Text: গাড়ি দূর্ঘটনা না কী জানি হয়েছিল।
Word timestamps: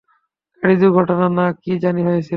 গাড়ি 0.63 0.75
দূর্ঘটনা 0.81 1.27
না 1.37 1.45
কী 1.61 1.71
জানি 1.83 2.01
হয়েছিল। 2.07 2.29